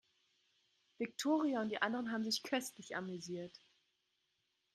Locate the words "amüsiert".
2.95-3.55